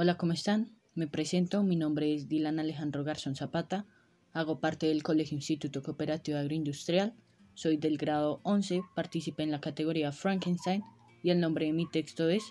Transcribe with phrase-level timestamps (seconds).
[0.00, 0.70] Hola, ¿cómo están?
[0.94, 3.84] Me presento, mi nombre es Dylan Alejandro Garzón Zapata,
[4.32, 7.14] hago parte del Colegio Instituto Cooperativo Agroindustrial,
[7.54, 10.84] soy del grado 11, participé en la categoría Frankenstein
[11.24, 12.44] y el nombre de mi texto es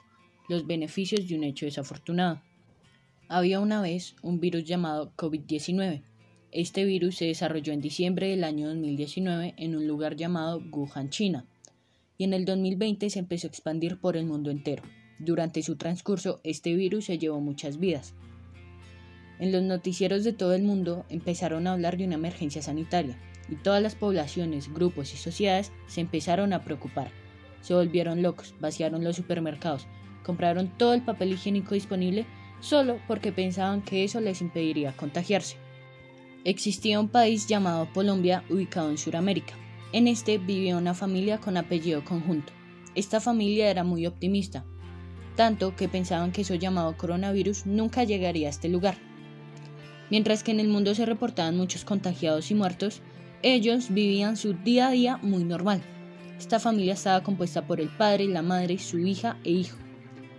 [0.50, 2.42] Los beneficios de un hecho desafortunado.
[3.30, 6.04] Había una vez un virus llamado COVID-19.
[6.52, 11.46] Este virus se desarrolló en diciembre del año 2019 en un lugar llamado Wuhan, China,
[12.18, 14.84] y en el 2020 se empezó a expandir por el mundo entero.
[15.20, 18.14] Durante su transcurso, este virus se llevó muchas vidas.
[19.40, 23.18] En los noticieros de todo el mundo empezaron a hablar de una emergencia sanitaria,
[23.50, 27.12] y todas las poblaciones, grupos y sociedades se empezaron a preocupar.
[27.62, 29.88] Se volvieron locos, vaciaron los supermercados,
[30.24, 32.26] compraron todo el papel higiénico disponible
[32.60, 35.58] solo porque pensaban que eso les impediría contagiarse.
[36.44, 39.54] Existía un país llamado Colombia ubicado en Sudamérica.
[39.94, 42.54] En este vivía una familia con apellido conjunto.
[42.96, 44.66] Esta familia era muy optimista,
[45.38, 48.98] tanto que pensaban que eso llamado coronavirus nunca llegaría a este lugar.
[50.10, 53.02] Mientras que en el mundo se reportaban muchos contagiados y muertos,
[53.44, 55.82] ellos vivían su día a día muy normal.
[56.38, 59.78] Esta familia estaba compuesta por el padre, la madre, su hija e hijo.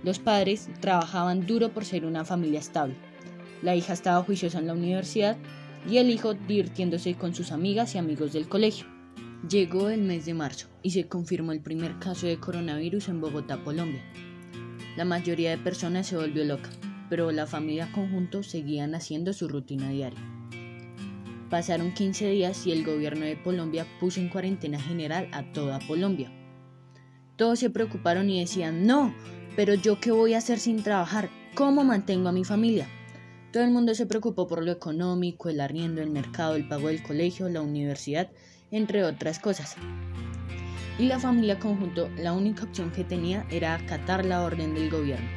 [0.02, 2.96] Los padres trabajaban duro por ser una familia estable.
[3.62, 5.36] La hija estaba juiciosa en la universidad
[5.88, 8.86] y el hijo divirtiéndose con sus amigas y amigos del colegio.
[9.48, 13.62] Llegó el mes de marzo y se confirmó el primer caso de coronavirus en Bogotá,
[13.62, 14.02] Colombia.
[14.96, 16.70] La mayoría de personas se volvió loca,
[17.08, 20.18] pero la familia conjunto seguían haciendo su rutina diaria.
[21.50, 26.30] Pasaron 15 días y el gobierno de Colombia puso en cuarentena general a toda Colombia.
[27.36, 29.14] Todos se preocuparon y decían, no,
[29.56, 32.88] pero yo qué voy a hacer sin trabajar, ¿cómo mantengo a mi familia?
[33.52, 37.02] Todo el mundo se preocupó por lo económico, el arriendo, el mercado, el pago del
[37.02, 38.30] colegio, la universidad,
[38.70, 39.76] entre otras cosas
[40.98, 45.28] y la familia conjunto la única opción que tenía era acatar la orden del gobierno,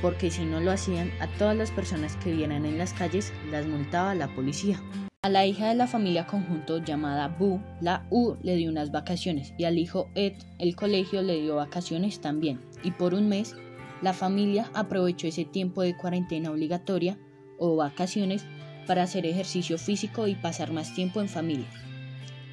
[0.00, 3.66] porque si no lo hacían, a todas las personas que vieran en las calles las
[3.66, 4.80] multaba la policía.
[5.24, 9.52] A la hija de la familia conjunto llamada Bu, la U le dio unas vacaciones
[9.56, 12.60] y al hijo Ed el colegio le dio vacaciones también.
[12.82, 13.54] Y por un mes
[14.00, 17.18] la familia aprovechó ese tiempo de cuarentena obligatoria
[17.56, 18.44] o vacaciones
[18.88, 21.68] para hacer ejercicio físico y pasar más tiempo en familia.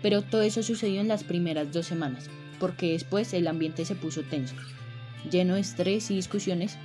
[0.03, 4.23] Pero todo eso sucedió en las primeras dos semanas porque después el ambiente se puso
[4.23, 4.55] tenso,
[5.29, 6.77] lleno de estrés y discusiones,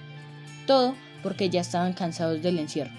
[0.67, 2.93] todo porque ya estaban cansados del encierro.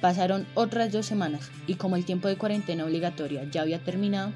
[0.00, 4.32] Pasaron otras dos semanas y como el tiempo de cuarentena obligatoria ya había terminado,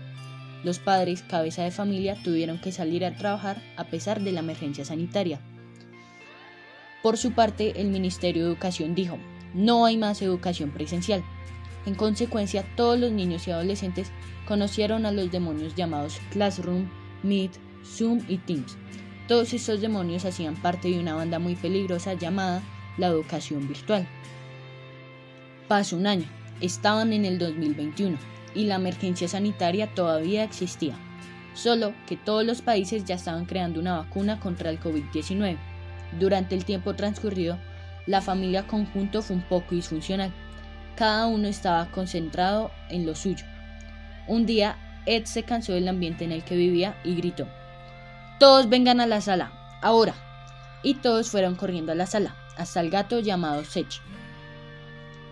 [0.65, 4.85] los padres, cabeza de familia, tuvieron que salir a trabajar a pesar de la emergencia
[4.85, 5.41] sanitaria.
[7.03, 9.19] Por su parte, el Ministerio de Educación dijo,
[9.55, 11.23] no hay más educación presencial.
[11.87, 14.11] En consecuencia, todos los niños y adolescentes
[14.47, 16.89] conocieron a los demonios llamados Classroom,
[17.23, 17.53] Meet,
[17.87, 18.77] Zoom y Teams.
[19.29, 22.63] Todos estos demonios hacían parte de una banda muy peligrosa llamada
[22.97, 24.07] la educación virtual.
[25.69, 26.27] Pasó un año,
[26.61, 28.17] estaban en el 2021
[28.55, 30.95] y la emergencia sanitaria todavía existía,
[31.55, 35.57] solo que todos los países ya estaban creando una vacuna contra el COVID-19.
[36.19, 37.59] Durante el tiempo transcurrido,
[38.07, 40.33] la familia conjunto fue un poco disfuncional.
[40.95, 43.45] Cada uno estaba concentrado en lo suyo.
[44.29, 47.47] Un día, Ed se cansó del ambiente en el que vivía y gritó,
[48.39, 50.15] todos vengan a la sala, ahora.
[50.83, 54.03] Y todos fueron corriendo a la sala, hasta el gato llamado Sech.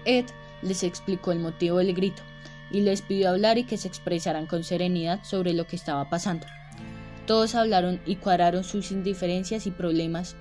[0.07, 0.25] Ed
[0.63, 2.23] les explicó el motivo del grito
[2.71, 6.47] y les pidió hablar y que se expresaran con serenidad sobre lo que estaba pasando.
[7.27, 10.37] Todos hablaron y cuadraron sus indiferencias y problemas.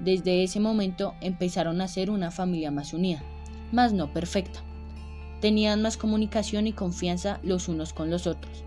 [0.00, 3.22] Desde ese momento empezaron a ser una familia más unida,
[3.70, 4.60] más no perfecta.
[5.40, 8.64] Tenían más comunicación y confianza los unos con los otros.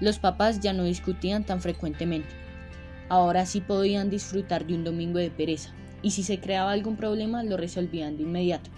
[0.00, 2.45] Los papás ya no discutían tan frecuentemente
[3.08, 5.72] Ahora sí podían disfrutar de un domingo de pereza,
[6.02, 8.70] y si se creaba algún problema lo resolvían de inmediato.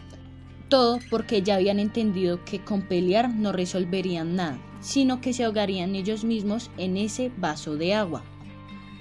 [0.68, 5.94] Todo porque ya habían entendido que con pelear no resolverían nada, sino que se ahogarían
[5.94, 8.22] ellos mismos en ese vaso de agua.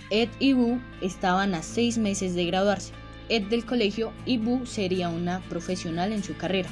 [0.10, 2.94] Ed y Boo estaban a seis meses de graduarse.
[3.28, 6.69] Ed del colegio y Boo sería una profesional en su carrera.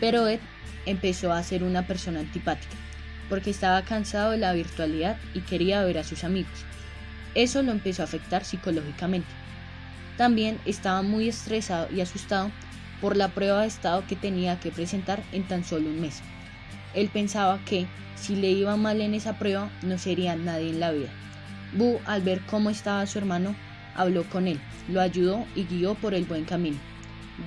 [0.00, 0.40] Pero Ed
[0.86, 2.74] empezó a ser una persona antipática,
[3.28, 6.64] porque estaba cansado de la virtualidad y quería ver a sus amigos.
[7.36, 9.28] Eso lo empezó a afectar psicológicamente.
[10.16, 12.50] También estaba muy estresado y asustado
[13.02, 16.22] por la prueba de estado que tenía que presentar en tan solo un mes.
[16.94, 20.92] Él pensaba que si le iba mal en esa prueba no sería nadie en la
[20.92, 21.10] vida.
[21.74, 23.54] Bu, al ver cómo estaba su hermano,
[23.94, 26.78] habló con él, lo ayudó y guió por el buen camino.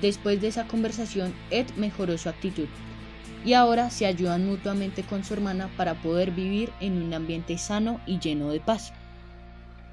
[0.00, 2.68] Después de esa conversación, Ed mejoró su actitud
[3.44, 8.00] y ahora se ayudan mutuamente con su hermana para poder vivir en un ambiente sano
[8.06, 8.92] y lleno de paz.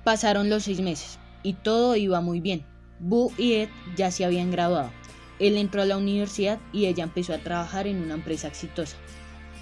[0.08, 2.64] Pasaron los seis meses y todo iba muy bien.
[2.98, 4.90] Boo y Ed ya se habían graduado.
[5.38, 8.96] Él entró a la universidad y ella empezó a trabajar en una empresa exitosa.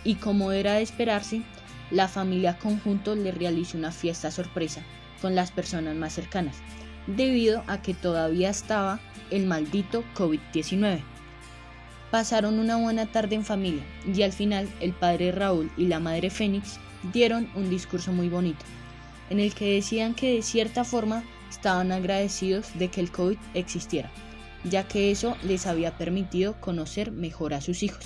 [0.04, 1.42] Y como era de esperarse,
[1.90, 4.84] la familia conjunto le realizó una fiesta sorpresa
[5.20, 6.58] con las personas más cercanas,
[7.08, 9.00] debido a que todavía estaba
[9.32, 11.00] el maldito COVID-19.
[12.12, 16.30] Pasaron una buena tarde en familia y al final el padre Raúl y la madre
[16.30, 16.78] Fénix
[17.12, 18.64] dieron un discurso muy bonito,
[19.30, 24.12] en el que decían que de cierta forma estaban agradecidos de que el COVID existiera,
[24.64, 28.06] ya que eso les había permitido conocer mejor a sus hijos.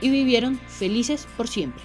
[0.00, 1.82] Y vivieron felices por siempre.